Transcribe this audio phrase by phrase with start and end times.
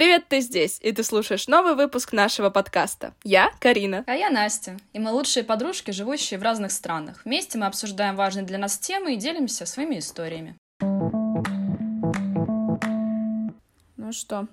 [0.00, 3.12] Привет, ты здесь, и ты слушаешь новый выпуск нашего подкаста.
[3.22, 4.02] Я Карина.
[4.06, 7.20] А я Настя, и мы лучшие подружки, живущие в разных странах.
[7.26, 10.56] Вместе мы обсуждаем важные для нас темы и делимся своими историями.
[13.98, 14.46] Ну что,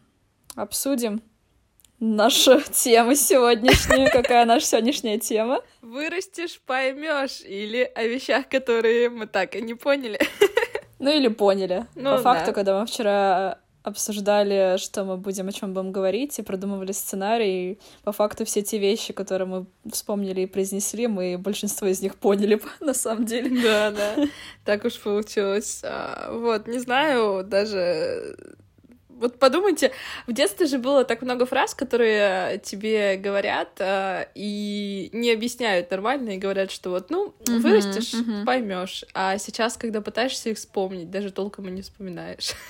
[0.57, 1.21] обсудим
[2.01, 4.11] нашу тему сегодняшнюю.
[4.11, 5.61] Какая наша сегодняшняя тема?
[5.81, 10.19] Вырастешь, поймешь, или о вещах, которые мы так и не поняли.
[10.99, 11.85] Ну или поняли.
[11.95, 12.51] Ну, По факту, да.
[12.53, 17.79] когда мы вчера обсуждали, что мы будем, о чем будем говорить, и продумывали сценарий.
[18.03, 22.61] По факту все те вещи, которые мы вспомнили и произнесли, мы большинство из них поняли
[22.79, 23.61] на самом деле.
[23.61, 24.15] Да, да.
[24.65, 25.81] Так уж получилось.
[25.83, 28.35] А, вот, не знаю, даже
[29.19, 29.91] вот подумайте,
[30.27, 36.31] в детстве же было так много фраз, которые тебе говорят э, и не объясняют нормально,
[36.31, 38.45] и говорят, что вот, ну, uh-huh, вырастешь, uh-huh.
[38.45, 39.05] поймешь.
[39.13, 42.51] А сейчас, когда пытаешься их вспомнить, даже толком и не вспоминаешь.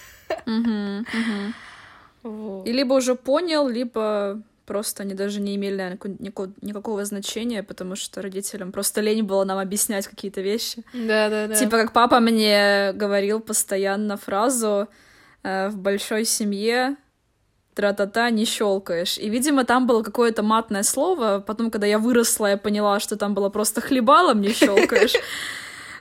[2.66, 7.96] И либо уже понял, либо просто они даже не имели наверное, никакого, никакого значения, потому
[7.96, 10.84] что родителям просто лень было нам объяснять какие-то вещи.
[10.94, 11.56] Да, да, да.
[11.56, 14.90] Типа как папа мне говорил постоянно фразу
[15.44, 16.98] э, в большой семье
[17.76, 19.18] тра-та-та не щелкаешь.
[19.20, 21.44] И, видимо, там было какое-то матное слово.
[21.46, 25.14] Потом, когда я выросла, я поняла, что там было просто хлебалом не щелкаешь.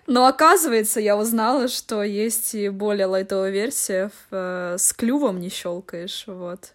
[0.07, 6.25] Но оказывается, я узнала, что есть и более лайтовая версия э, с клювом не щелкаешь,
[6.27, 6.73] вот.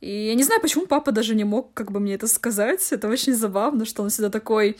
[0.00, 2.92] И я не знаю, почему папа даже не мог как бы мне это сказать.
[2.92, 4.76] Это очень забавно, что он всегда такой...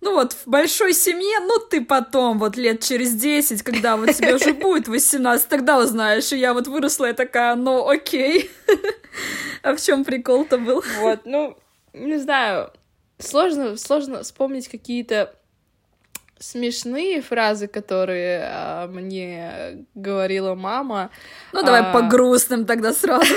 [0.00, 4.34] Ну вот, в большой семье, ну ты потом, вот лет через 10, когда вот тебе
[4.34, 6.32] уже будет 18, тогда узнаешь.
[6.32, 8.50] И я вот выросла и такая, ну окей.
[9.62, 10.84] А в чем прикол-то был?
[11.00, 11.56] Вот, ну,
[11.94, 12.70] не знаю,
[13.18, 15.34] сложно, сложно вспомнить какие-то
[16.38, 21.10] смешные фразы, которые а, мне говорила мама.
[21.52, 21.92] Ну, давай а...
[21.92, 23.34] по грустным тогда сразу.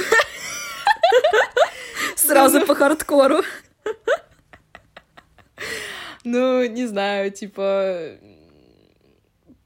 [2.16, 3.42] Сразу по хардкору.
[6.23, 8.17] Ну, не знаю, типа,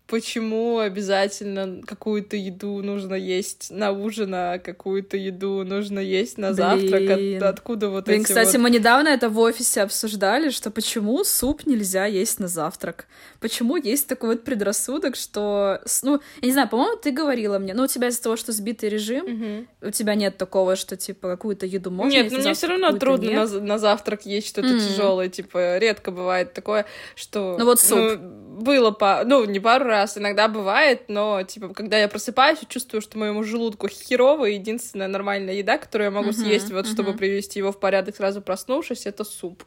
[0.08, 7.10] почему обязательно какую-то еду нужно есть на ужин, а какую-то еду нужно есть на завтрак?
[7.10, 8.64] От, откуда вот Блин, эти кстати, вот...
[8.64, 13.08] мы недавно это в офисе обсуждали, что почему суп нельзя есть на завтрак?
[13.40, 15.82] Почему есть такой вот предрассудок, что...
[16.02, 18.90] Ну, я не знаю, по-моему, ты говорила мне, ну, у тебя из-за того, что сбитый
[18.90, 19.88] режим, угу.
[19.88, 22.92] у тебя нет такого, что, типа, какую-то еду можно Нет, но ну, мне все равно
[22.98, 24.80] трудно на, на завтрак есть что-то mm.
[24.80, 26.86] тяжелое, типа, редко бывает такое,
[27.16, 27.56] что...
[27.58, 27.98] Ну, вот суп.
[27.98, 29.24] Ну, было, по...
[29.26, 33.88] ну, не пару раз, иногда бывает, но, типа, когда я просыпаюсь, чувствую, что моему желудку
[33.88, 36.92] херово, и единственная нормальная еда, которую я могу uh-huh, съесть, вот, uh-huh.
[36.92, 39.64] чтобы привести его в порядок, сразу проснувшись, это суп.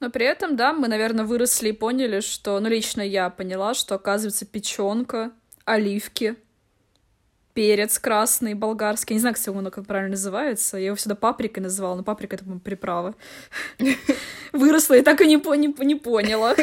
[0.00, 3.94] Но при этом, да, мы, наверное, выросли и поняли, что, ну, лично я поняла, что,
[3.94, 5.32] оказывается, печенка,
[5.64, 6.36] оливки,
[7.54, 9.14] перец красный, болгарский.
[9.14, 10.76] Я не знаю, кстати, он как правильно называется.
[10.76, 13.14] Я его всегда паприкой называла, но паприка— это, по приправа.
[14.52, 16.54] Выросла и так и не поняла.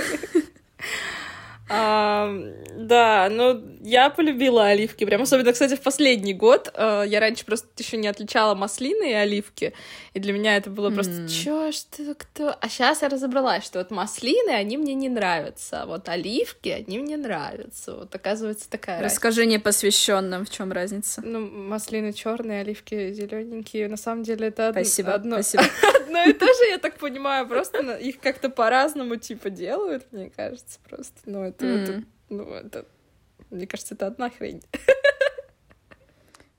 [1.69, 2.29] А,
[2.75, 6.69] да, ну я полюбила оливки, прям особенно, кстати, в последний год.
[6.73, 9.73] А, я раньше просто еще не отличала маслины и оливки,
[10.13, 11.27] и для меня это было просто mm.
[11.29, 12.55] чё, что, кто?
[12.59, 16.99] А сейчас я разобралась, что вот маслины, они мне не нравятся, а вот оливки, они
[16.99, 17.95] мне нравятся.
[17.95, 19.57] Вот оказывается такая Расскажи разница.
[19.59, 21.21] непосвященным, в чем разница?
[21.23, 23.87] Ну, маслины черные, оливки зелененькие.
[23.87, 25.63] На самом деле это спасибо, одно, спасибо.
[26.01, 30.79] одно и то же, я так понимаю, просто их как-то по-разному типа делают, мне кажется,
[30.89, 31.13] просто.
[31.25, 31.83] Ну, это, mm.
[31.83, 32.85] это, ну, это,
[33.49, 34.61] мне кажется, это одна хрень.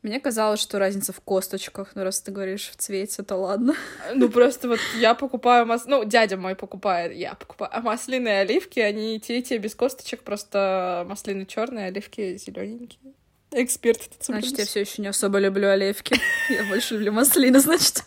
[0.04, 3.74] Мне казалось, что разница в косточках, но раз ты говоришь в цвете, то ладно.
[4.14, 5.86] Ну, просто вот я покупаю мас...
[5.86, 7.70] Ну, дядя мой покупает, я покупаю.
[7.74, 13.14] А маслины оливки, они те и те без косточек, просто маслины черные, оливки зелененькие.
[13.50, 14.02] Эксперт.
[14.20, 16.16] Значит, я все еще не особо люблю оливки.
[16.50, 18.04] Я больше люблю маслины, значит.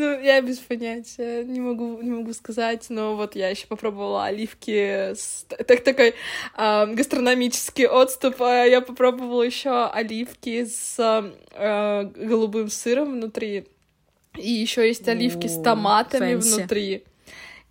[0.00, 5.12] Ну, я без понятия, не могу, не могу сказать, но вот я еще попробовала оливки,
[5.12, 6.14] с, так такой
[6.56, 10.96] э, гастрономический отступ, а я попробовала еще оливки с
[11.52, 13.66] э, голубым сыром внутри,
[14.38, 16.54] и еще есть оливки с томатами fancy.
[16.56, 17.04] внутри,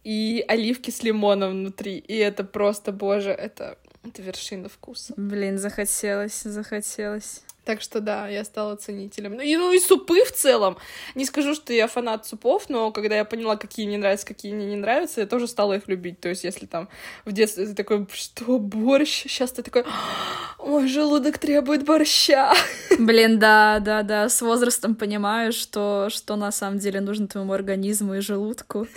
[0.04, 5.16] и оливки с лимоном внутри, и это просто, боже, это, это вершина вкуса.
[5.18, 7.42] Блин, захотелось, захотелось.
[7.70, 9.36] Так что да, я стала ценителем.
[9.36, 10.78] Ну и, ну и супы в целом.
[11.14, 14.66] Не скажу, что я фанат супов, но когда я поняла, какие мне нравятся, какие мне
[14.66, 16.20] не нравятся, я тоже стала их любить.
[16.20, 16.90] То есть если там
[17.26, 19.22] в детстве ты такой, что, борщ?
[19.28, 19.86] Сейчас ты такой,
[20.58, 22.56] мой желудок требует борща.
[22.98, 24.30] Блин, да, да, да.
[24.30, 28.88] С возрастом понимаю, что, что на самом деле нужно твоему организму и желудку.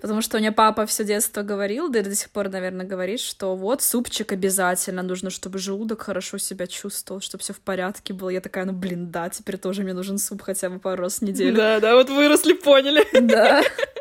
[0.00, 3.20] Потому что у меня папа все детство говорил, да и до сих пор, наверное, говорит,
[3.20, 8.30] что вот супчик обязательно нужно, чтобы желудок хорошо себя чувствовал, чтобы все в порядке было.
[8.30, 11.22] Я такая, ну блин, да, теперь тоже мне нужен суп хотя бы пару раз в
[11.22, 11.56] неделю.
[11.56, 13.06] Да, да, вот выросли, поняли.
[13.20, 13.62] Да.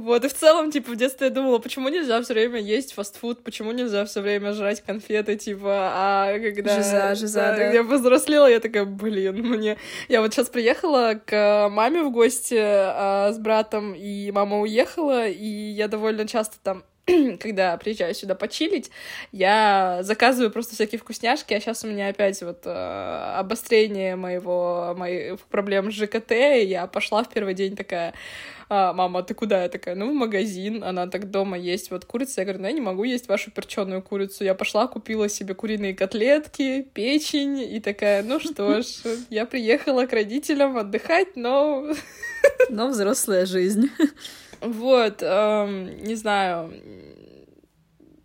[0.00, 3.44] Вот, и в целом, типа, в детстве я думала, почему нельзя все время есть фастфуд,
[3.44, 6.76] почему нельзя все время жрать конфеты, типа, а когда...
[6.76, 7.56] Жиза, жиза, да.
[7.56, 7.72] да.
[7.72, 9.78] Я повзрослела, я такая, блин, мне...
[10.08, 15.46] Я вот сейчас приехала к маме в гости а, с братом, и мама уехала, и
[15.46, 16.82] я довольно часто там
[17.40, 18.90] когда приезжаю сюда почилить,
[19.30, 25.40] я заказываю просто всякие вкусняшки, а сейчас у меня опять вот э, обострение моего, моих
[25.40, 28.14] проблем с ЖКТ, и я пошла в первый день такая,
[28.68, 29.62] а, мама, ты куда?
[29.62, 32.72] Я такая, ну, в магазин, она так дома есть вот курица, я говорю, ну, я
[32.72, 38.22] не могу есть вашу перченую курицу, я пошла, купила себе куриные котлетки, печень, и такая,
[38.22, 38.86] ну что ж,
[39.30, 41.92] я приехала к родителям отдыхать, но...
[42.68, 43.90] Но взрослая жизнь.
[44.60, 46.72] Вот, эм, не знаю,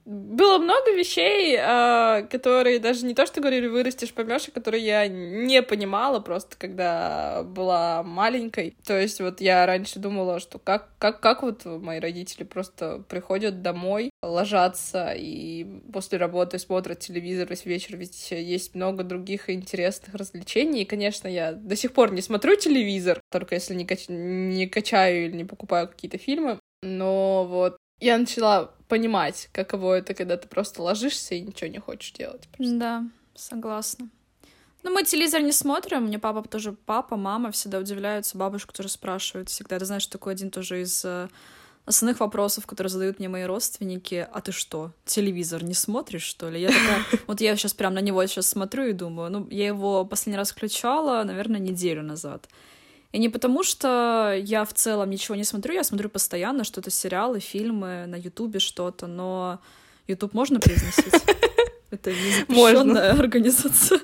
[0.09, 5.07] было много вещей, э, которые даже не то, что говорили, вырастешь, поймешь, а которые я
[5.07, 8.75] не понимала просто, когда была маленькой.
[8.85, 13.61] То есть вот я раньше думала, что как, как, как вот мои родители просто приходят
[13.61, 20.81] домой, ложатся и после работы смотрят телевизор весь вечер, ведь есть много других интересных развлечений.
[20.81, 24.05] И, конечно, я до сих пор не смотрю телевизор, только если не, кач...
[24.07, 26.57] не качаю или не покупаю какие-то фильмы.
[26.81, 32.11] Но вот я начала понимать, каково это, когда ты просто ложишься и ничего не хочешь
[32.11, 32.47] делать.
[32.51, 32.75] Просто.
[32.75, 33.03] Да,
[33.35, 34.09] согласна.
[34.83, 39.49] Ну, мы телевизор не смотрим, мне папа тоже, папа, мама всегда удивляются, бабушка тоже спрашивает
[39.49, 39.77] всегда.
[39.77, 41.27] Ты знаешь, такой один тоже из э,
[41.85, 46.61] основных вопросов, которые задают мне мои родственники, а ты что, телевизор не смотришь, что ли?
[46.61, 50.05] Я такая, вот я сейчас прям на него сейчас смотрю и думаю, ну, я его
[50.05, 52.47] последний раз включала, наверное, неделю назад.
[53.11, 57.39] И не потому, что я в целом ничего не смотрю, я смотрю постоянно что-то, сериалы,
[57.39, 59.59] фильмы, на Ютубе что-то, но
[60.07, 61.13] Ютуб можно произносить?
[61.91, 63.99] Это не запрещенная организация.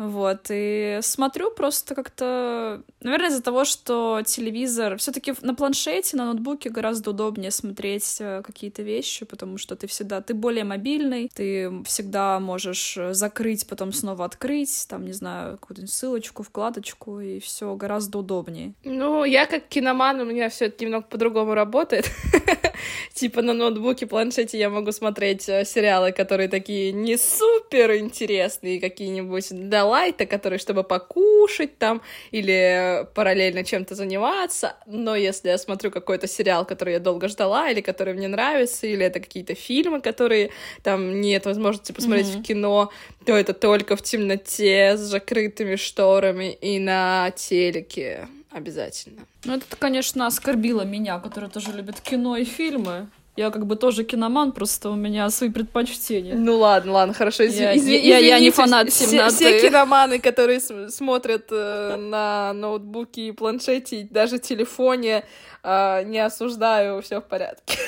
[0.00, 2.80] Вот, и смотрю просто как-то...
[3.02, 4.96] Наверное, из-за того, что телевизор...
[4.96, 9.86] все таки на планшете, на ноутбуке гораздо удобнее смотреть э, какие-то вещи, потому что ты
[9.86, 10.22] всегда...
[10.22, 16.44] Ты более мобильный, ты всегда можешь закрыть, потом снова открыть, там, не знаю, какую-то ссылочку,
[16.44, 18.72] вкладочку, и все гораздо удобнее.
[18.84, 22.10] Ну, я как киноман, у меня все это немного по-другому работает.
[23.14, 29.46] Типа на ноутбуке, планшете я могу смотреть э, сериалы, которые такие не супер интересные, какие-нибудь
[29.50, 34.76] да лайта, которые чтобы покушать там или параллельно чем-то заниматься.
[34.86, 39.04] Но если я смотрю какой-то сериал, который я долго ждала, или который мне нравится, или
[39.04, 40.50] это какие-то фильмы, которые
[40.82, 42.42] там нет возможности посмотреть mm-hmm.
[42.42, 42.92] в кино,
[43.24, 49.22] то это только в темноте с закрытыми шторами и на телеке обязательно.
[49.44, 53.08] Ну, это, конечно, оскорбило меня, которая тоже любит кино и фильмы.
[53.36, 56.34] Я как бы тоже киноман, просто у меня свои предпочтения.
[56.34, 57.44] Ну ладно, ладно, хорошо.
[57.44, 59.30] Из- я, извините, я, я не фанат темноты.
[59.34, 65.24] Все, все киноманы, которые смотрят э, на ноутбуке и планшете, и даже телефоне,
[65.62, 67.78] э, не осуждаю, все в порядке.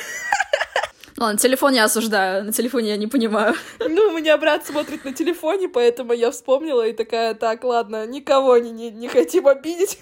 [1.19, 3.55] Ладно, телефон я осуждаю, на телефоне я не понимаю.
[3.79, 8.57] Ну, у меня брат смотрит на телефоне, поэтому я вспомнила и такая, так, ладно, никого
[8.59, 9.99] не, не, не хотим обидеть.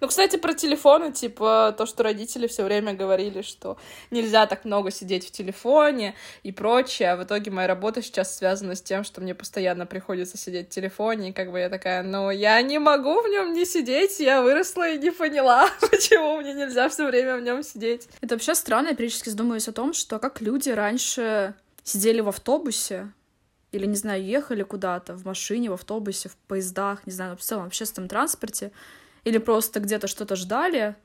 [0.00, 3.76] Ну, кстати, про телефоны, типа, то, что родители все время говорили, что
[4.10, 8.74] нельзя так много сидеть в телефоне и прочее, а в итоге моя работа сейчас связана
[8.74, 12.30] с тем, что мне постоянно приходится сидеть в телефоне, и как бы я такая, ну,
[12.30, 16.88] я не могу в нем не сидеть, я выросла и не поняла, почему мне нельзя
[16.88, 18.08] все время в нем сидеть.
[18.20, 23.12] Это вообще странно, я периодически задумываюсь о том, что как люди раньше сидели в автобусе,
[23.74, 27.64] или, не знаю, ехали куда-то в машине, в автобусе, в поездах, не знаю, в целом
[27.64, 28.70] в общественном транспорте,
[29.24, 30.96] или просто где-то что-то ждали,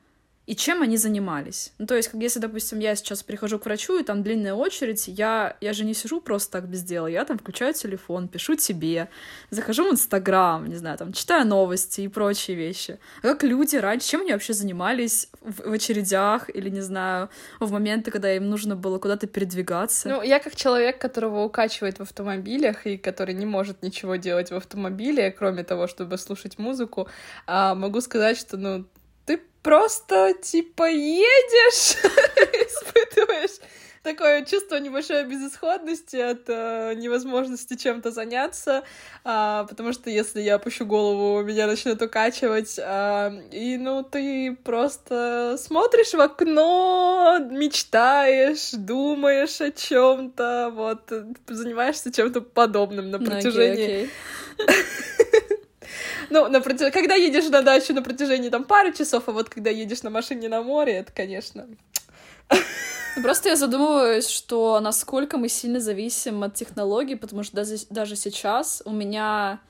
[0.46, 1.72] и чем они занимались.
[1.78, 5.06] Ну, то есть, как если, допустим, я сейчас прихожу к врачу, и там длинная очередь,
[5.06, 9.08] я, я же не сижу просто так без дела, я там включаю телефон, пишу тебе,
[9.50, 12.98] захожу в Инстаграм, не знаю, там, читаю новости и прочие вещи.
[13.22, 17.28] А как люди раньше, чем они вообще занимались в, в очередях или, не знаю,
[17.60, 20.08] в моменты, когда им нужно было куда-то передвигаться?
[20.08, 24.56] Ну, я как человек, которого укачивает в автомобилях и который не может ничего делать в
[24.56, 27.08] автомобиле, кроме того, чтобы слушать музыку,
[27.46, 28.84] а, могу сказать, что, ну,
[29.62, 31.96] просто, типа, едешь,
[32.66, 33.60] испытываешь
[34.02, 38.82] такое чувство небольшой безысходности от э, невозможности чем-то заняться,
[39.24, 45.56] э, потому что если я опущу голову, меня начнет укачивать, э, и, ну, ты просто
[45.58, 51.12] смотришь в окно, мечтаешь, думаешь о чем то вот,
[51.48, 54.08] занимаешься чем-то подобным на протяжении...
[54.08, 54.10] Okay,
[54.66, 55.49] okay.
[56.30, 56.92] Ну, на протяж...
[56.92, 60.48] когда едешь на дачу на протяжении там пары часов, а вот когда едешь на машине
[60.48, 61.66] на море, это, конечно...
[63.22, 68.82] Просто я задумываюсь, что насколько мы сильно зависим от технологий, потому что даже, даже сейчас
[68.84, 69.60] у меня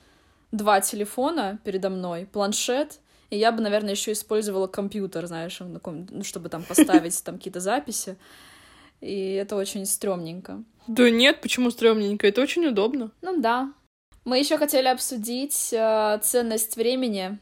[0.52, 3.00] два телефона передо мной, планшет,
[3.30, 8.16] и я бы, наверное, еще использовала компьютер, знаешь, ну, чтобы там поставить там какие-то записи.
[9.00, 10.62] И это очень стрёмненько.
[10.86, 12.26] Да нет, почему стрёмненько?
[12.26, 13.10] Это очень удобно.
[13.22, 13.72] Ну да.
[14.24, 17.38] Мы еще хотели обсудить э, ценность времени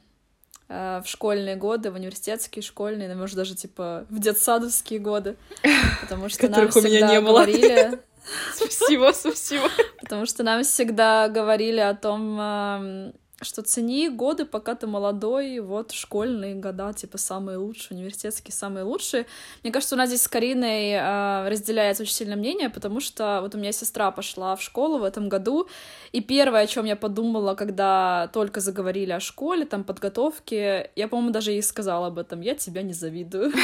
[0.69, 5.37] э, в школьные годы, в университетские, школьные, ну, может, даже, типа, в детсадовские годы.
[6.01, 8.01] Потому что нам всегда говорили...
[8.55, 9.71] Спасибо, спасибо.
[10.01, 16.55] Потому что нам всегда говорили о том, что цени годы, пока ты молодой, вот школьные
[16.55, 19.27] года, типа, самые лучшие, университетские самые лучшие.
[19.63, 23.55] Мне кажется, у нас здесь с Кариной э, разделяется очень сильное мнение, потому что вот
[23.55, 25.69] у меня сестра пошла в школу в этом году,
[26.13, 31.31] и первое, о чем я подумала, когда только заговорили о школе, там, подготовке, я, по-моему,
[31.31, 33.53] даже ей сказала об этом, я тебя не завидую.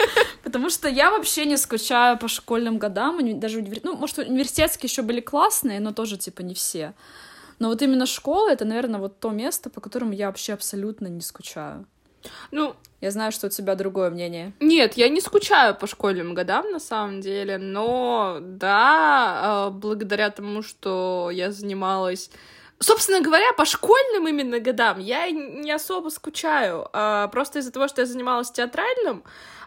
[0.44, 5.20] Потому что я вообще не скучаю по школьным годам, даже, ну, может, университетские еще были
[5.20, 6.94] классные, но тоже, типа, не все.
[7.60, 11.20] Но вот именно школа— это, наверное, вот то место, по которому я вообще абсолютно не
[11.20, 11.86] скучаю.
[12.50, 14.52] Ну, я знаю, что у тебя другое мнение.
[14.60, 20.62] Нет, я не скучаю по школьным годам, на самом деле, но да, а, благодаря тому,
[20.62, 22.30] что я занималась
[22.82, 26.88] Собственно говоря, по школьным именно годам я не особо скучаю.
[26.94, 29.22] А, просто из-за того, что я занималась театральным,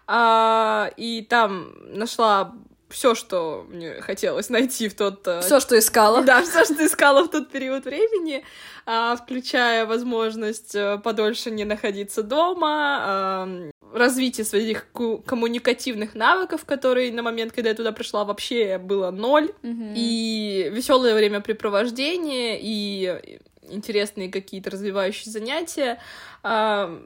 [0.07, 2.55] а, и там нашла
[2.93, 5.27] все, что мне хотелось найти в тот...
[5.27, 6.23] Э, все, что искала.
[6.23, 8.45] Да, все, что искала в тот период времени,
[8.85, 13.47] а, включая возможность э, подольше не находиться дома,
[13.91, 19.93] развитие своих коммуникативных навыков, которые на момент, когда я туда пришла, вообще было ноль, mm-hmm.
[19.95, 26.00] и веселое времяпрепровождение, и интересные какие-то развивающие занятия.
[26.43, 27.00] Это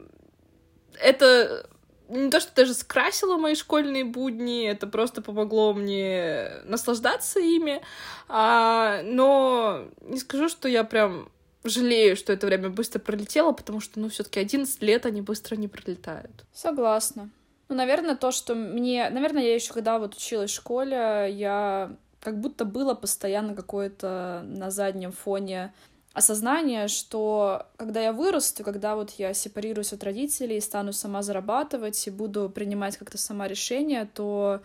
[2.10, 7.82] не то, что даже скрасило мои школьные будни, это просто помогло мне наслаждаться ими,
[8.28, 11.30] а, но не скажу, что я прям
[11.64, 15.56] жалею, что это время быстро пролетело, потому что, ну, все таки 11 лет они быстро
[15.56, 16.46] не пролетают.
[16.54, 17.30] Согласна.
[17.70, 19.10] Ну, наверное, то, что мне...
[19.10, 24.72] Наверное, я еще когда вот училась в школе, я как будто было постоянно какое-то на
[24.72, 25.74] заднем фоне
[26.18, 32.10] осознание, что когда я вырасту, когда вот я сепарируюсь от родителей, стану сама зарабатывать и
[32.10, 34.62] буду принимать как-то сама решения, то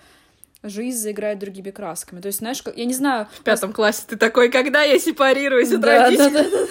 [0.63, 2.21] жизнь заиграет другими красками.
[2.21, 3.29] То есть, знаешь, я не знаю...
[3.33, 6.31] В пятом классе ты такой, когда я сепарируюсь от да, родителей?
[6.31, 6.67] Да, да, да.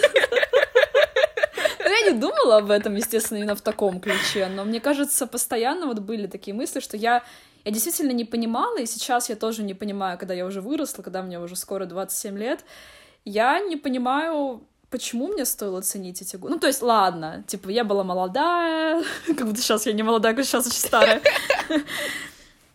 [1.84, 5.86] Ну, я не думала об этом, естественно, именно в таком ключе, но мне кажется, постоянно
[5.86, 7.24] вот были такие мысли, что я
[7.64, 11.22] я действительно не понимала, и сейчас я тоже не понимаю, когда я уже выросла, когда
[11.22, 12.66] мне уже скоро 27 лет,
[13.24, 16.54] я не понимаю, почему мне стоило ценить эти годы?
[16.54, 20.46] Ну, то есть, ладно, типа, я была молодая, как будто сейчас я не молодая, как
[20.46, 21.22] сейчас очень старая.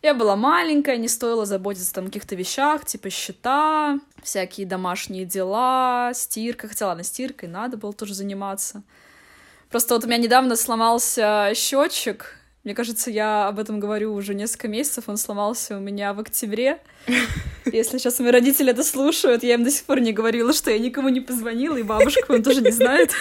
[0.03, 6.13] Я была маленькая, не стоило заботиться там о каких-то вещах, типа счета, всякие домашние дела,
[6.15, 6.69] стирка.
[6.69, 8.85] Хотя, ладно, стиркой надо было тоже заниматься.
[9.69, 14.67] Просто вот у меня недавно сломался счетчик, мне кажется, я об этом говорю уже несколько
[14.67, 15.05] месяцев.
[15.07, 16.81] Он сломался у меня в октябре.
[17.65, 20.81] Если сейчас мои родители это слушают, я им до сих пор не говорила, что я
[20.81, 23.13] никому не позвонила, и бабушка он тоже не знает.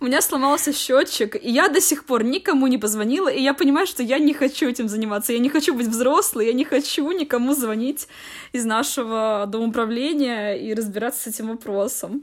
[0.00, 3.86] У меня сломался счетчик, и я до сих пор никому не позвонила, и я понимаю,
[3.86, 5.34] что я не хочу этим заниматься.
[5.34, 8.08] Я не хочу быть взрослой, я не хочу никому звонить
[8.52, 12.22] из нашего домоуправления и разбираться с этим вопросом.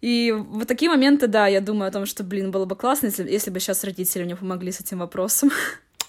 [0.00, 3.28] И в такие моменты, да, я думаю о том, что, блин, было бы классно, если,
[3.30, 5.50] если бы сейчас родители мне помогли с этим вопросом.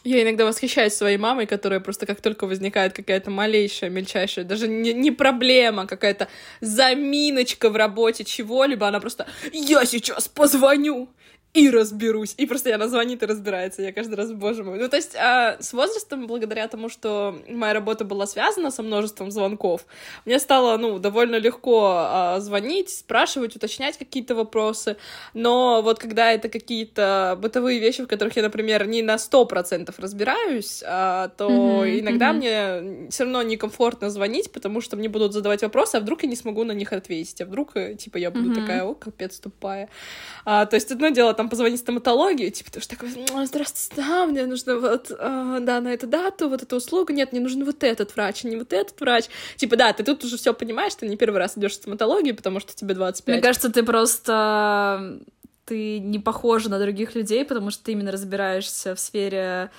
[0.03, 4.93] Я иногда восхищаюсь своей мамой, которая просто как только возникает какая-то малейшая, мельчайшая, даже не,
[4.93, 6.29] не проблема, какая-то
[6.61, 11.09] заминочка в работе чего-либо, она просто «Я сейчас позвоню!»
[11.53, 12.35] И разберусь.
[12.37, 13.81] И просто она звонит и разбирается.
[13.81, 14.77] Я каждый раз, боже мой.
[14.77, 19.31] Ну, то есть а, с возрастом, благодаря тому, что моя работа была связана со множеством
[19.31, 19.85] звонков,
[20.25, 24.97] мне стало, ну, довольно легко а, звонить, спрашивать, уточнять какие-то вопросы.
[25.33, 29.99] Но вот когда это какие-то бытовые вещи, в которых я, например, не на сто процентов
[29.99, 33.01] разбираюсь, а, то mm-hmm, иногда mm-hmm.
[33.01, 36.35] мне все равно некомфортно звонить, потому что мне будут задавать вопросы, а вдруг я не
[36.35, 38.61] смогу на них ответить, а вдруг, э, типа, я буду mm-hmm.
[38.61, 39.89] такая, о, капец тупая.
[40.45, 43.09] А, то есть одно дело там позвонить стоматологию, типа, ты уж такой,
[43.45, 47.39] здравствуйте, да, мне нужно вот, э, да, на эту дату, вот эту услугу, нет, мне
[47.39, 49.25] нужен вот этот врач, а не вот этот врач.
[49.55, 52.59] Типа, да, ты тут уже все понимаешь, ты не первый раз идешь в стоматологию, потому
[52.59, 53.35] что тебе 25.
[53.35, 55.19] Мне кажется, ты просто
[55.65, 59.69] ты не похожа на других людей, потому что ты именно разбираешься в сфере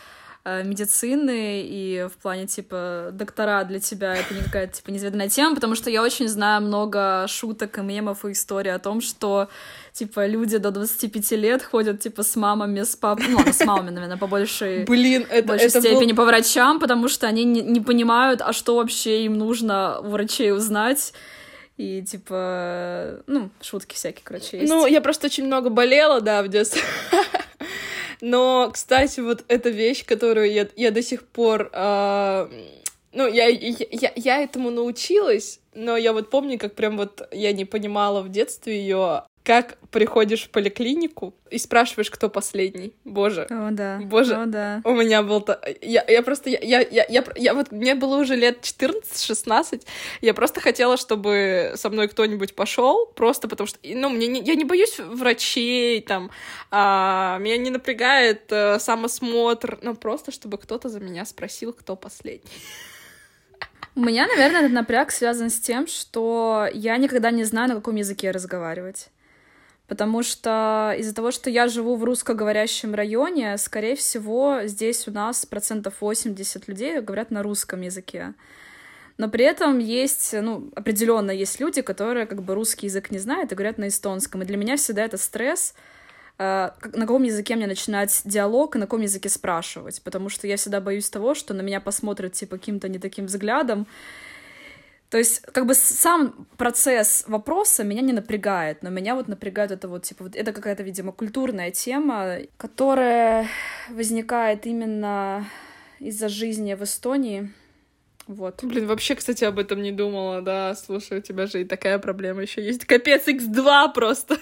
[0.44, 5.74] медицины и в плане, типа, доктора для тебя это не какая-то, типа, неизведанная тема, потому
[5.74, 9.48] что я очень знаю много шуток и мемов и историй о том, что,
[9.92, 14.16] типа, люди до 25 лет ходят, типа, с мамами, с папой, ну, с мамами, наверное,
[14.16, 16.24] по большей, Блин, это, большей это степени был...
[16.24, 20.52] по врачам, потому что они не, не понимают, а что вообще им нужно у врачей
[20.52, 21.12] узнать,
[21.78, 24.68] и, типа, ну, шутки всякие, короче, есть.
[24.68, 26.82] Ну, я просто очень много болела, да, в детстве.
[28.20, 31.70] Но, кстати, вот эта вещь, которую я, я до сих пор...
[31.72, 32.48] Э,
[33.12, 37.64] ну, я, я, я этому научилась, но я вот помню, как прям вот я не
[37.64, 42.92] понимала в детстве ее, как приходишь в поликлинику и спрашиваешь, кто последний.
[43.06, 43.46] Боже.
[43.48, 43.98] О, да.
[44.02, 44.34] Боже.
[44.34, 44.82] О, да.
[44.84, 45.40] У меня был...
[45.40, 46.50] то Я, я просто...
[46.50, 47.72] Я, я, я, я, я вот...
[47.72, 49.86] Мне было уже лет 14-16.
[50.20, 53.78] Я просто хотела, чтобы со мной кто-нибудь пошел, просто потому что...
[53.82, 56.30] Ну, мне не, я не боюсь врачей, там...
[56.70, 59.78] А, меня не напрягает а, самосмотр.
[59.80, 62.50] Но просто, чтобы кто-то за меня спросил, кто последний.
[63.94, 67.96] У меня, наверное, этот напряг связан с тем, что я никогда не знаю, на каком
[67.96, 69.08] языке разговаривать
[69.88, 75.46] потому что из-за того, что я живу в русскоговорящем районе, скорее всего, здесь у нас
[75.46, 78.34] процентов 80 людей говорят на русском языке.
[79.16, 83.50] Но при этом есть, ну, определенно есть люди, которые как бы русский язык не знают
[83.50, 84.42] и говорят на эстонском.
[84.42, 85.74] И для меня всегда это стресс,
[86.38, 90.56] э, на каком языке мне начинать диалог и на каком языке спрашивать, потому что я
[90.56, 93.88] всегда боюсь того, что на меня посмотрят типа каким-то не таким взглядом,
[95.10, 99.88] то есть, как бы сам процесс вопроса меня не напрягает, но меня вот напрягает это
[99.88, 103.46] вот, типа, вот это какая-то, видимо, культурная тема, которая
[103.88, 105.46] возникает именно
[105.98, 107.50] из-за жизни в Эстонии.
[108.26, 108.62] Вот.
[108.62, 110.74] Блин, вообще, кстати, об этом не думала, да.
[110.74, 112.84] Слушай, у тебя же и такая проблема еще есть.
[112.84, 114.36] Капец, X2 просто.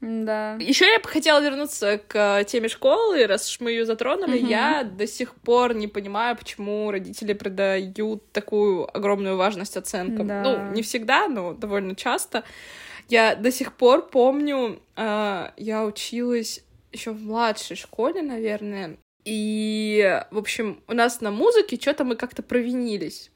[0.00, 0.54] Да.
[0.54, 4.38] Еще я бы хотела вернуться к теме школы, раз уж мы ее затронули.
[4.38, 4.46] Угу.
[4.46, 10.26] Я до сих пор не понимаю, почему родители придают такую огромную важность оценкам.
[10.26, 10.42] Да.
[10.42, 12.44] Ну, не всегда, но довольно часто.
[13.08, 18.96] Я до сих пор помню, э, я училась еще в младшей школе, наверное.
[19.24, 23.30] И, в общем, у нас на музыке что-то мы как-то провинились.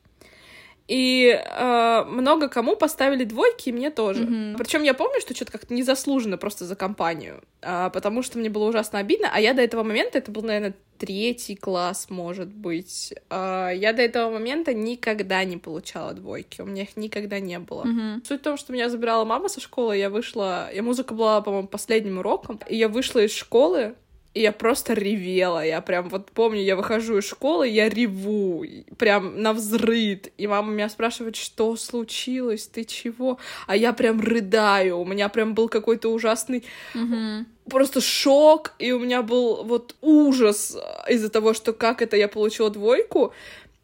[0.86, 4.24] И э, много кому поставили двойки, и мне тоже.
[4.24, 4.58] Mm-hmm.
[4.58, 8.68] Причем я помню, что что-то как-то незаслуженно просто за компанию, э, потому что мне было
[8.68, 9.30] ужасно обидно.
[9.32, 14.02] А я до этого момента, это был, наверное, третий класс, может быть, э, я до
[14.02, 17.84] этого момента никогда не получала двойки, у меня их никогда не было.
[17.84, 18.26] Mm-hmm.
[18.26, 21.66] Суть в том, что меня забирала мама со школы, я вышла, я музыка была, по-моему,
[21.66, 23.94] последним уроком, и я вышла из школы,
[24.34, 25.64] и я просто ревела.
[25.64, 28.64] Я прям вот помню, я выхожу из школы, я реву,
[28.98, 30.32] прям на взрыд.
[30.36, 33.38] И мама меня спрашивает, что случилось, ты чего?
[33.68, 34.98] А я прям рыдаю.
[34.98, 37.44] У меня прям был какой-то ужасный mm-hmm.
[37.70, 40.76] просто шок, и у меня был вот ужас
[41.08, 43.32] из-за того, что как это я получила двойку.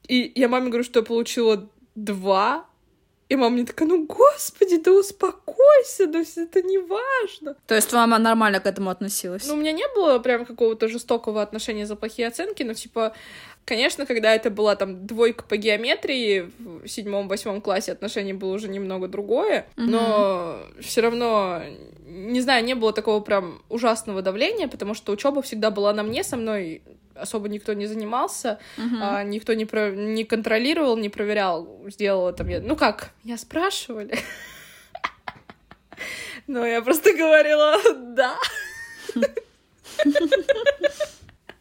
[0.08, 2.66] И я маме говорю, что я получила два,
[3.30, 7.54] и мама мне такая, ну, господи, да успокойся, да все это не важно.
[7.68, 9.46] То есть мама нормально к этому относилась?
[9.46, 13.14] Ну, у меня не было прям какого-то жестокого отношения за плохие оценки, но, типа,
[13.64, 19.06] конечно, когда это была там двойка по геометрии в седьмом-восьмом классе, отношение было уже немного
[19.06, 19.84] другое, mm-hmm.
[19.86, 21.62] но все равно,
[22.04, 26.24] не знаю, не было такого прям ужасного давления, потому что учеба всегда была на мне,
[26.24, 26.82] со мной
[27.20, 29.24] особо никто не занимался, uh-huh.
[29.24, 29.90] никто не, про...
[29.90, 32.60] не контролировал, не проверял, сделала там я...
[32.60, 34.18] Ну как, меня спрашивали.
[36.46, 37.76] Но я просто говорила
[38.14, 38.36] «да».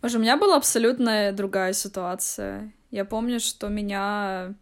[0.02, 2.72] Боже, у меня была абсолютно другая ситуация.
[2.89, 4.56] Я помню, что меня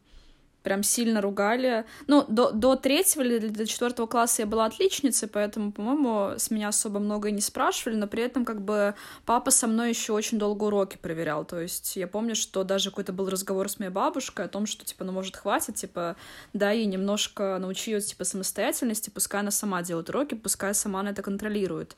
[0.67, 1.85] прям сильно ругали.
[2.07, 6.67] Ну, до, до третьего или до четвертого класса я была отличницей, поэтому, по-моему, с меня
[6.67, 8.93] особо много не спрашивали, но при этом как бы
[9.25, 11.45] папа со мной еще очень долго уроки проверял.
[11.45, 14.83] То есть я помню, что даже какой-то был разговор с моей бабушкой о том, что,
[14.83, 16.17] типа, ну, может, хватит, типа,
[16.51, 21.11] да, и немножко научи ее, типа, самостоятельности, пускай она сама делает уроки, пускай сама она
[21.11, 21.95] это контролирует.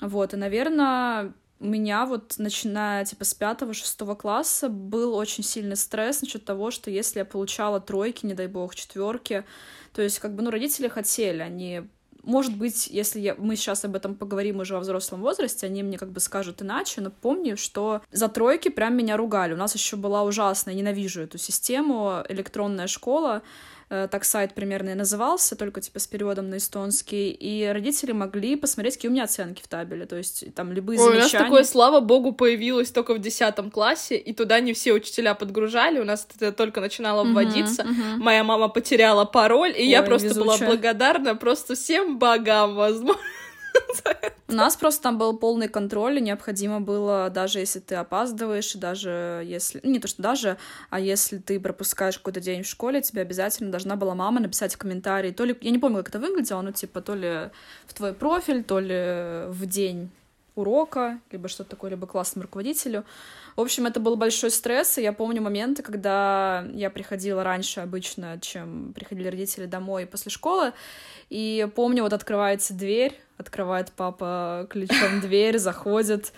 [0.00, 6.20] Вот, и, наверное, у меня вот, начиная, типа, с пятого-шестого класса был очень сильный стресс
[6.22, 9.44] насчет того, что если я получала тройки, не дай бог, четверки,
[9.92, 11.82] то есть, как бы, ну, родители хотели, они
[12.28, 15.96] может быть, если я, мы сейчас об этом поговорим уже во взрослом возрасте, они мне
[15.96, 19.54] как бы скажут иначе, но помню, что за тройки прям меня ругали.
[19.54, 23.42] У нас еще была ужасная, ненавижу эту систему, электронная школа,
[23.88, 28.96] так сайт примерно и назывался, только типа с переводом на эстонский, и родители могли посмотреть,
[28.96, 31.28] какие у меня оценки в табеле, то есть там любые Ой, замечания.
[31.28, 35.34] у нас такое, слава богу, появилось только в десятом классе, и туда не все учителя
[35.34, 38.16] подгружали, у нас это только начинало вводиться, uh-huh, uh-huh.
[38.18, 40.58] моя мама потеряла пароль, и Ой, я просто везучая.
[40.58, 43.22] была благодарна просто всем богам, возможно,
[43.94, 44.32] за это.
[44.48, 49.42] У нас просто там был полный контроль, и необходимо было, даже если ты опаздываешь, даже
[49.44, 49.80] если...
[49.82, 50.56] Ну, не то, что даже,
[50.90, 54.78] а если ты пропускаешь какой-то день в школе, тебе обязательно должна была мама написать в
[54.78, 55.56] комментарии, то ли...
[55.60, 57.50] Я не помню, как это выглядело, но типа то ли
[57.86, 60.10] в твой профиль, то ли в день
[60.58, 63.04] урока, либо что-то такое, либо классному руководителю.
[63.56, 68.38] В общем, это был большой стресс, и я помню моменты, когда я приходила раньше обычно,
[68.40, 70.72] чем приходили родители домой после школы,
[71.30, 76.32] и помню, вот открывается дверь, открывает папа ключом дверь, заходит,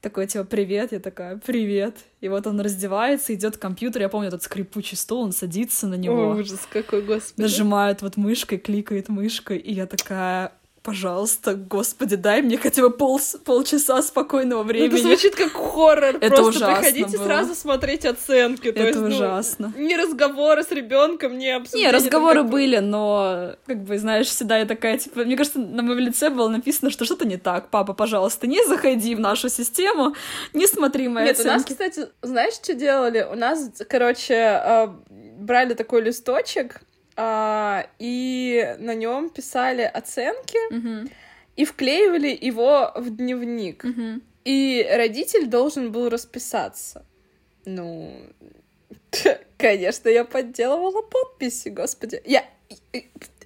[0.00, 1.96] такой, типа, привет, я такая, привет.
[2.20, 5.94] И вот он раздевается, идет к компьютеру, я помню этот скрипучий стол, он садится на
[5.94, 6.32] него.
[6.32, 7.40] О, ужас какой, господи.
[7.40, 10.52] Нажимает вот мышкой, кликает мышкой, и я такая,
[10.84, 14.90] пожалуйста, господи, дай мне хотя бы пол, полчаса спокойного времени.
[14.90, 16.16] Ну, это звучит как хоррор.
[16.20, 17.24] Это Просто ужасно приходите было.
[17.24, 18.68] сразу смотреть оценки.
[18.68, 19.72] Это есть, ужасно.
[19.74, 21.86] Ну, не разговоры с ребенком, не обсуждения.
[21.86, 22.50] Не, разговоры как...
[22.50, 26.48] были, но, как бы, знаешь, всегда я такая, типа, мне кажется, на моем лице было
[26.48, 27.70] написано, что что-то не так.
[27.70, 30.14] Папа, пожалуйста, не заходи в нашу систему,
[30.52, 31.48] не смотри мои Нет, оценки.
[31.48, 33.26] у нас, кстати, знаешь, что делали?
[33.32, 34.94] У нас, короче, а,
[35.38, 36.82] брали такой листочек,
[37.16, 41.12] а, и на нем писали оценки mm-hmm.
[41.56, 43.84] и вклеивали его в дневник.
[43.84, 44.22] Mm-hmm.
[44.44, 47.04] И родитель должен был расписаться.
[47.64, 48.12] Ну,
[49.56, 52.20] конечно, я подделывала подписи, господи.
[52.24, 52.44] Я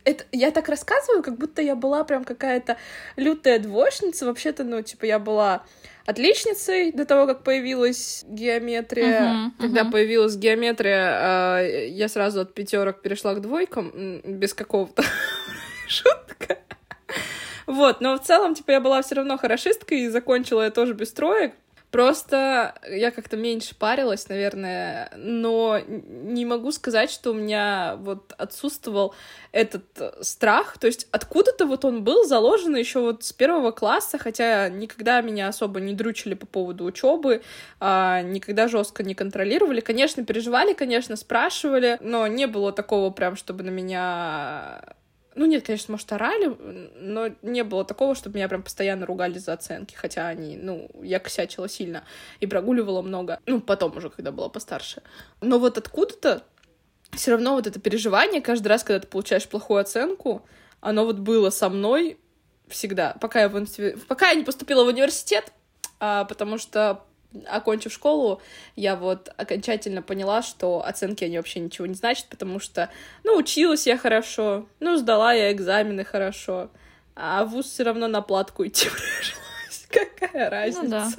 [0.09, 2.79] это, я так рассказываю, как будто я была прям какая-то
[3.17, 4.25] лютая двоечница.
[4.27, 5.65] Вообще-то, ну, типа, я была
[6.07, 9.21] отличницей до того, как появилась геометрия.
[9.21, 9.91] Uh-huh, Когда uh-huh.
[9.91, 15.03] появилась геометрия, э, я сразу от пятерок перешла к двойкам без какого-то
[15.87, 16.59] шутка.
[17.67, 21.13] Вот, но в целом, типа, я была все равно хорошисткой и закончила я тоже без
[21.13, 21.53] троек.
[21.91, 29.15] Просто я как-то меньше парилась, наверное, но не могу сказать, что у меня вот отсутствовал
[29.53, 29.85] этот
[30.21, 30.77] страх.
[30.77, 35.49] То есть откуда-то вот он был заложен еще вот с первого класса, хотя никогда меня
[35.49, 37.43] особо не дручили по поводу учебы,
[37.81, 39.81] а, никогда жестко не контролировали.
[39.81, 44.83] Конечно, переживали, конечно, спрашивали, но не было такого прям, чтобы на меня
[45.39, 46.47] ну, нет, конечно, может, орали,
[46.97, 51.21] но не было такого, чтобы меня прям постоянно ругали за оценки, хотя они, ну, я
[51.21, 52.03] косячила сильно
[52.41, 55.01] и прогуливала много, ну, потом уже, когда была постарше.
[55.41, 56.43] Но вот откуда-то
[57.13, 60.45] все равно вот это переживание каждый раз, когда ты получаешь плохую оценку,
[60.81, 62.19] оно вот было со мной
[62.67, 64.07] всегда, пока я, в институт...
[64.09, 65.53] пока я не поступила в университет,
[66.01, 67.05] а, потому что
[67.47, 68.41] окончив школу,
[68.77, 72.91] я вот окончательно поняла, что оценки, они вообще ничего не значат, потому что,
[73.25, 76.71] ну, училась я хорошо, ну, сдала я экзамены хорошо,
[77.15, 79.87] а ВУЗ все равно на платку идти пришлось.
[79.89, 80.83] Какая разница?
[80.83, 81.11] Ну, да.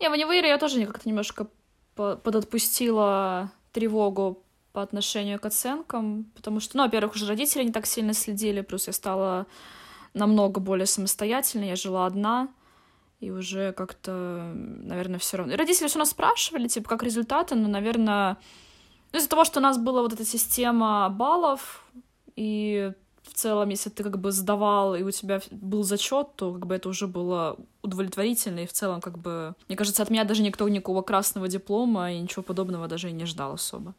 [0.00, 1.46] Не, в универе я тоже как-то немножко
[1.94, 8.14] подотпустила тревогу по отношению к оценкам, потому что, ну, во-первых, уже родители не так сильно
[8.14, 9.46] следили, плюс я стала
[10.14, 12.48] намного более самостоятельной, я жила одна,
[13.22, 15.56] и уже как-то, наверное, все равно.
[15.56, 18.36] Родители все нас спрашивали, типа, как результаты, но, наверное,
[19.12, 21.86] ну, из-за того, что у нас была вот эта система баллов,
[22.34, 26.66] и в целом, если ты как бы сдавал, и у тебя был зачет, то как
[26.66, 30.42] бы это уже было удовлетворительно, и в целом, как бы, мне кажется, от меня даже
[30.42, 33.94] никто никакого красного диплома и ничего подобного даже и не ждал особо.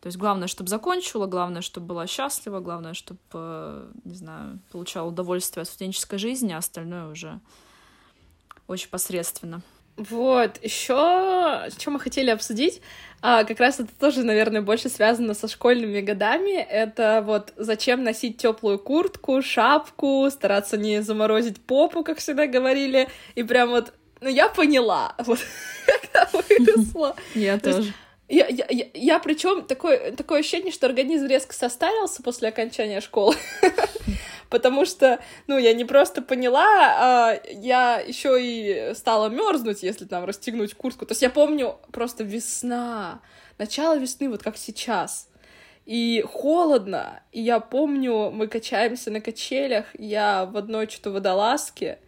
[0.00, 5.08] То есть главное, чтобы закончила, главное, чтобы была счастлива, главное, чтобы, э, не знаю, получала
[5.08, 7.40] удовольствие от студенческой жизни, а остальное уже
[8.66, 9.62] очень посредственно.
[9.96, 12.80] Вот, еще что мы хотели обсудить,
[13.26, 16.60] а, как раз это тоже, наверное, больше связано со школьными годами.
[16.60, 23.08] Это вот зачем носить теплую куртку, шапку, стараться не заморозить попу, как всегда говорили.
[23.34, 25.38] И прям вот, ну я поняла, вот
[25.86, 27.16] когда выросла.
[27.34, 27.94] Я тоже.
[28.28, 33.36] Я, я, я, я причем такое, такое ощущение, что организм резко состарился после окончания школы.
[34.54, 40.24] Потому что, ну, я не просто поняла, а я еще и стала мерзнуть, если там
[40.24, 41.06] расстегнуть куртку.
[41.06, 43.20] То есть я помню просто весна,
[43.58, 45.28] начало весны, вот как сейчас.
[45.86, 47.24] И холодно.
[47.32, 51.98] И я помню, мы качаемся на качелях, я в одной что-то водолазке,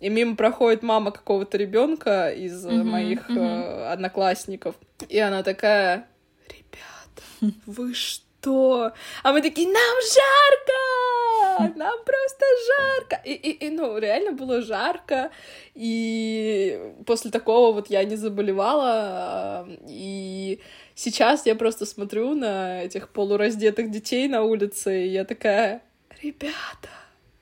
[0.00, 3.38] и мимо проходит мама какого-то ребенка из uh-huh, моих uh-huh.
[3.38, 4.74] Э, одноклассников.
[5.08, 6.08] И она такая,
[6.48, 8.31] ребята, вы что?
[8.46, 11.78] А мы такие, нам жарко!
[11.78, 13.20] Нам просто жарко!
[13.24, 15.30] И, и, и, ну, реально было жарко.
[15.74, 19.68] И после такого вот я не заболевала.
[19.88, 20.60] И
[20.94, 25.82] сейчас я просто смотрю на этих полураздетых детей на улице, и я такая,
[26.22, 26.90] ребята,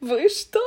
[0.00, 0.60] вы что?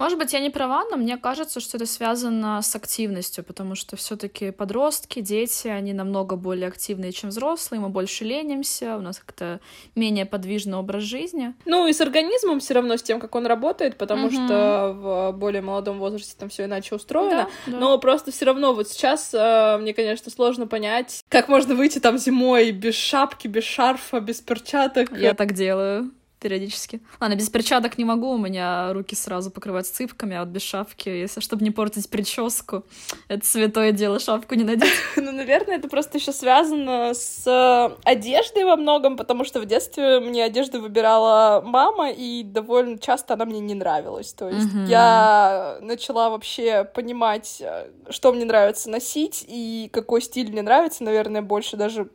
[0.00, 3.96] Может быть, я не права, но мне кажется, что это связано с активностью, потому что
[3.96, 9.60] все-таки подростки, дети, они намного более активные, чем взрослые, мы больше ленимся, у нас как-то
[9.94, 11.52] менее подвижный образ жизни.
[11.66, 14.36] Ну и с организмом все равно, с тем, как он работает, потому угу.
[14.36, 17.50] что в более молодом возрасте там все иначе устроено.
[17.66, 17.78] Да, да.
[17.78, 22.16] Но просто все равно вот сейчас э, мне, конечно, сложно понять, как можно выйти там
[22.16, 25.12] зимой без шапки, без шарфа, без перчаток.
[25.12, 26.10] Я так делаю
[26.40, 27.00] периодически.
[27.20, 31.08] Ладно, без перчаток не могу, у меня руки сразу покрываются цыпками, а вот без шапки,
[31.08, 32.84] если чтобы не портить прическу,
[33.28, 34.90] это святое дело шапку не надеть.
[35.16, 40.18] Ну, наверное, это просто еще связано с э, одеждой во многом, потому что в детстве
[40.18, 44.32] мне одежду выбирала мама, и довольно часто она мне не нравилась.
[44.32, 44.84] То есть угу.
[44.86, 51.42] я начала вообще понимать, э, что мне нравится носить и какой стиль мне нравится, наверное,
[51.42, 52.08] больше даже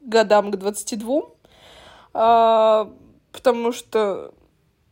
[0.00, 1.22] годам к 22
[3.36, 4.32] потому что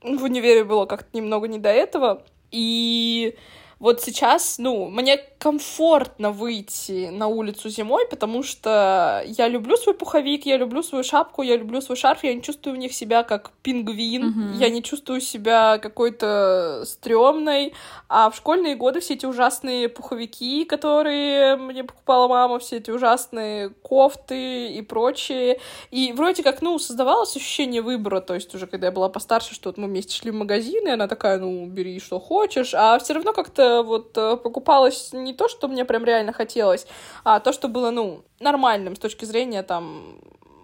[0.02, 2.22] в универе было как-то немного не до этого.
[2.50, 3.36] И
[3.78, 10.46] вот сейчас, ну, мне комфортно выйти на улицу зимой, потому что я люблю свой пуховик,
[10.46, 13.50] я люблю свою шапку, я люблю свой шарф, я не чувствую в них себя как
[13.62, 14.56] пингвин, mm-hmm.
[14.56, 17.74] я не чувствую себя какой-то стрёмной,
[18.08, 23.68] а в школьные годы все эти ужасные пуховики, которые мне покупала мама, все эти ужасные
[23.68, 28.92] кофты и прочее, и вроде как, ну, создавалось ощущение выбора, то есть уже когда я
[28.92, 32.18] была постарше, что вот мы вместе шли в магазин, и она такая, ну, бери что
[32.18, 36.86] хочешь, а все равно как-то вот э, покупалось не то, что мне прям реально хотелось,
[37.24, 40.18] а то, что было, ну, нормальным с точки зрения, там,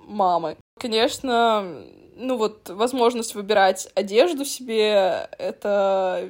[0.07, 0.57] мамы.
[0.79, 1.85] Конечно,
[2.17, 6.29] ну вот, возможность выбирать одежду себе, это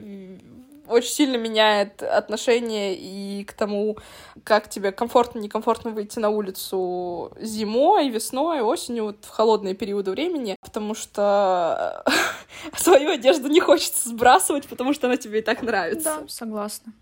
[0.91, 3.97] очень сильно меняет отношение и к тому,
[4.45, 10.57] как тебе комфортно, некомфортно выйти на улицу зимой, весной, осенью, вот в холодные периоды времени,
[10.61, 12.05] потому что
[12.77, 16.19] свою одежду не хочется сбрасывать, потому что она тебе и так нравится.
[16.21, 16.93] Да, согласна.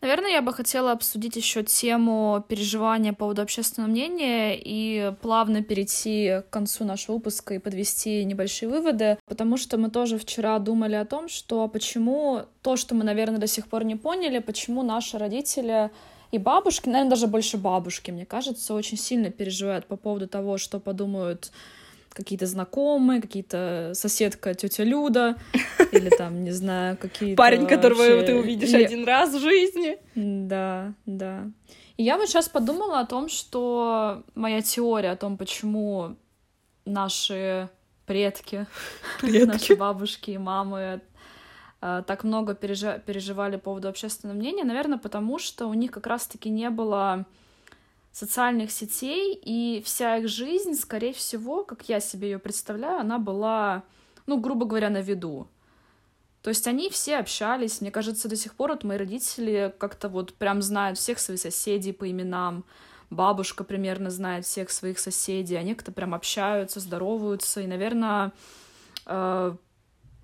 [0.00, 6.42] Наверное, я бы хотела обсудить еще тему переживания по поводу общественного мнения и плавно перейти
[6.42, 11.04] к концу нашего выпуска и подвести небольшие выводы, потому что мы тоже вчера думали о
[11.04, 15.90] том, что почему то, что мы, наверное, до сих пор не поняли, почему наши родители
[16.30, 20.78] и бабушки, наверное, даже больше бабушки, мне кажется, очень сильно переживают по поводу того, что
[20.78, 21.50] подумают
[22.10, 25.36] какие-то знакомые, какие-то соседка тетя Люда,
[25.92, 27.36] или там, не знаю, какие-то...
[27.36, 28.22] Парень, которого вообще...
[28.22, 28.84] ты увидишь или...
[28.84, 29.98] один раз в жизни.
[30.14, 31.50] Да, да.
[31.96, 36.16] И я вот сейчас подумала о том, что моя теория о том, почему
[36.84, 37.68] наши
[38.06, 38.66] предки,
[39.20, 39.44] предки.
[39.44, 41.00] наши бабушки и мамы
[41.80, 46.50] э, так много переживали по поводу общественного мнения, наверное, потому что у них как раз-таки
[46.50, 47.26] не было
[48.18, 53.84] социальных сетей, и вся их жизнь, скорее всего, как я себе ее представляю, она была,
[54.26, 55.46] ну, грубо говоря, на виду.
[56.42, 60.34] То есть они все общались, мне кажется, до сих пор вот мои родители как-то вот
[60.34, 62.64] прям знают всех своих соседей по именам,
[63.10, 68.32] бабушка примерно знает всех своих соседей, они как-то прям общаются, здороваются, и, наверное,
[69.06, 69.54] э,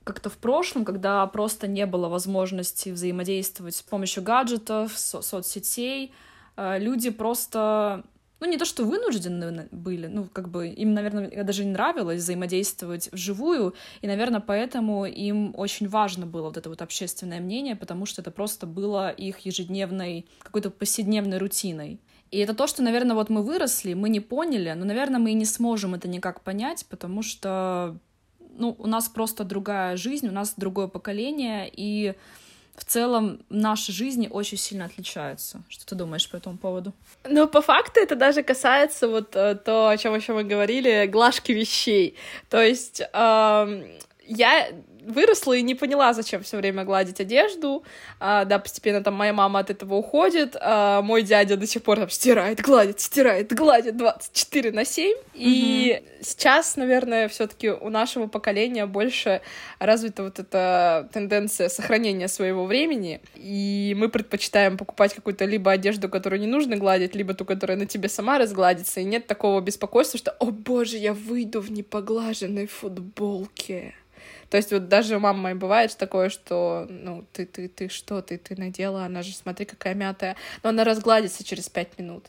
[0.03, 6.13] как-то в прошлом, когда просто не было возможности взаимодействовать с помощью гаджетов, со соцсетей,
[6.57, 8.05] люди просто
[8.45, 13.11] ну, не то, что вынуждены были, ну, как бы им, наверное, даже не нравилось взаимодействовать
[13.11, 18.21] вживую, и, наверное, поэтому им очень важно было вот это вот общественное мнение, потому что
[18.21, 22.01] это просто было их ежедневной, какой-то повседневной рутиной.
[22.31, 25.35] И это то, что, наверное, вот мы выросли, мы не поняли, но, наверное, мы и
[25.35, 27.97] не сможем это никак понять, потому что,
[28.59, 32.14] ну, у нас просто другая жизнь, у нас другое поколение, и
[32.77, 35.63] в целом наши жизни очень сильно отличаются.
[35.69, 36.93] Что ты думаешь по этому поводу?
[37.25, 41.53] Ну, по факту это даже касается вот э, то, о чем еще мы говорили, глажки
[41.53, 42.17] вещей.
[42.51, 44.69] То есть э, я
[45.05, 47.85] выросла и не поняла, зачем все время гладить одежду.
[48.21, 51.99] А, да, постепенно там моя мама от этого уходит, а мой дядя до сих пор
[51.99, 55.12] там стирает, гладит, стирает, гладит 24 на 7.
[55.12, 55.21] Mm-hmm.
[55.35, 59.40] И сейчас, наверное, все-таки у нашего поколения больше
[59.79, 63.21] развита вот эта тенденция сохранения своего времени.
[63.35, 67.87] И мы предпочитаем покупать какую-то либо одежду, которую не нужно гладить, либо ту, которая на
[67.87, 69.01] тебе сама разгладится.
[69.01, 73.95] И нет такого беспокойства, что, о боже, я выйду в непоглаженной футболке.
[74.55, 78.23] То есть вот даже у мамы моей бывает такое, что, ну, ты, ты, ты что,
[78.23, 80.37] ты, ты надела, она же, смотри, какая мятая.
[80.62, 82.27] Но она разгладится через пять минут.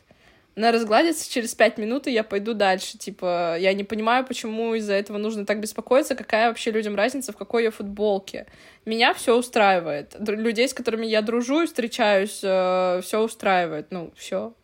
[0.56, 2.96] Она разгладится через пять минут, и я пойду дальше.
[2.96, 7.36] Типа, я не понимаю, почему из-за этого нужно так беспокоиться, какая вообще людям разница, в
[7.36, 8.46] какой я футболке.
[8.86, 10.16] Меня все устраивает.
[10.18, 13.88] Людей, с которыми я дружу и встречаюсь, э, все устраивает.
[13.90, 14.54] Ну, все.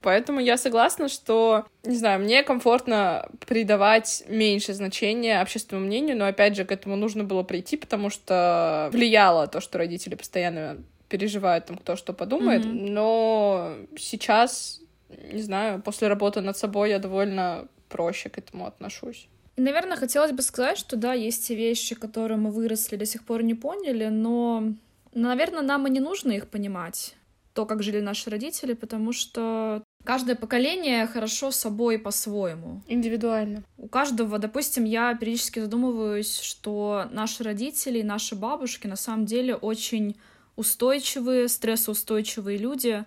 [0.00, 6.56] Поэтому я согласна, что, не знаю, мне комфортно придавать меньше значения общественному мнению, но опять
[6.56, 10.78] же к этому нужно было прийти, потому что влияло то, что родители постоянно
[11.12, 12.90] переживают там, кто что подумает, mm-hmm.
[12.90, 14.80] но сейчас,
[15.32, 19.28] не знаю, после работы над собой я довольно проще к этому отношусь.
[19.56, 23.42] наверное, хотелось бы сказать, что да, есть те вещи, которые мы выросли, до сих пор
[23.42, 24.64] не поняли, но,
[25.14, 27.14] наверное, нам и не нужно их понимать,
[27.52, 32.80] то, как жили наши родители, потому что каждое поколение хорошо собой по-своему.
[32.88, 33.64] Индивидуально.
[33.76, 39.54] У каждого, допустим, я периодически задумываюсь, что наши родители и наши бабушки на самом деле
[39.54, 40.16] очень
[40.56, 43.04] устойчивые, стрессоустойчивые люди.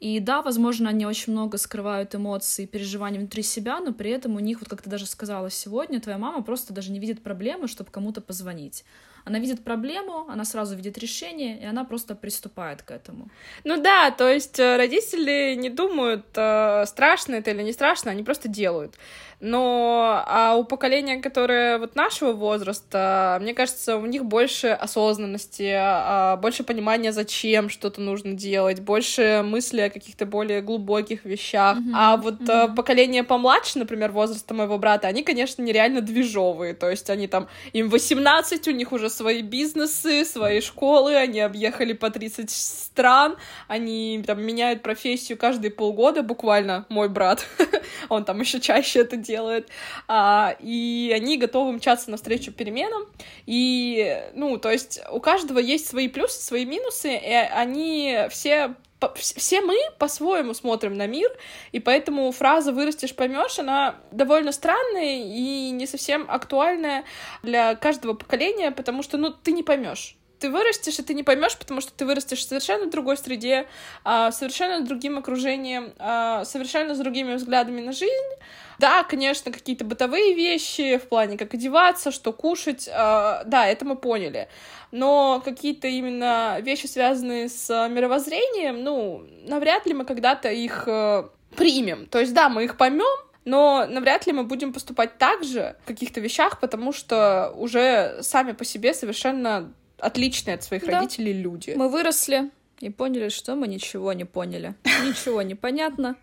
[0.00, 4.34] И да, возможно, они очень много скрывают эмоций и переживаний внутри себя, но при этом
[4.34, 7.68] у них, вот как ты даже сказала сегодня, твоя мама просто даже не видит проблемы,
[7.68, 8.84] чтобы кому-то позвонить.
[9.24, 13.28] Она видит проблему, она сразу видит решение, и она просто приступает к этому.
[13.64, 18.22] Ну да, то есть э, родители не думают, э, страшно это или не страшно, они
[18.22, 18.94] просто делают.
[19.42, 26.36] Но а у поколения, которое вот нашего возраста, мне кажется, у них больше осознанности, а,
[26.36, 31.76] больше понимания, зачем что-то нужно делать, больше мысли о каких-то более глубоких вещах.
[31.76, 31.92] Mm-hmm.
[31.92, 32.76] А вот mm-hmm.
[32.76, 36.74] поколение помладше, например, возраста моего брата, они, конечно, нереально движовые.
[36.74, 41.92] То есть они там, им 18, у них уже свои бизнесы, свои школы, они объехали
[41.92, 43.36] по 30 стран,
[43.68, 47.46] они там меняют профессию каждые полгода, буквально мой брат,
[48.08, 49.68] он там еще чаще это делает
[50.08, 53.02] а, и они готовы мчаться навстречу переменам,
[53.46, 58.74] и, ну, то есть у каждого есть свои плюсы, свои минусы, и они все
[59.14, 61.30] все мы по-своему смотрим на мир,
[61.72, 67.04] и поэтому фраза «вырастешь, поймешь» она довольно странная и не совсем актуальная
[67.42, 71.56] для каждого поколения, потому что, ну, ты не поймешь ты вырастешь, и ты не поймешь,
[71.56, 73.66] потому что ты вырастешь в совершенно другой среде,
[74.02, 78.34] а, совершенно другим окружением, а, совершенно с другими взглядами на жизнь.
[78.80, 83.94] Да, конечно, какие-то бытовые вещи в плане, как одеваться, что кушать, а, да, это мы
[83.94, 84.48] поняли.
[84.90, 91.22] Но какие-то именно вещи, связанные с мировоззрением, ну, навряд ли мы когда-то их э,
[91.56, 92.06] примем.
[92.06, 95.86] То есть, да, мы их поймем, но навряд ли мы будем поступать так же в
[95.86, 100.98] каких-то вещах, потому что уже сами по себе совершенно отличные от своих да.
[100.98, 101.72] родителей люди.
[101.76, 104.74] Мы выросли и поняли, что мы ничего не поняли.
[105.04, 106.16] Ничего не понятно.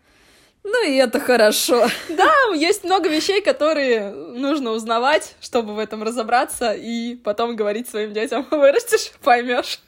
[0.63, 1.87] Ну и это хорошо.
[2.09, 8.13] Да, есть много вещей, которые нужно узнавать, чтобы в этом разобраться и потом говорить своим
[8.13, 9.79] детям, вырастешь, поймешь.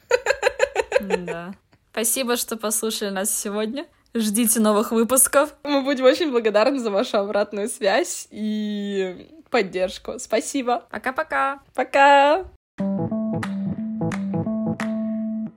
[1.00, 1.52] Да.
[1.92, 3.86] Спасибо, что послушали нас сегодня.
[4.14, 5.54] Ждите новых выпусков.
[5.62, 10.18] Мы будем очень благодарны за вашу обратную связь и поддержку.
[10.18, 10.86] Спасибо.
[10.90, 11.60] Пока-пока.
[11.74, 12.40] Пока.
[12.40, 12.50] -пока.
[12.76, 13.61] Пока.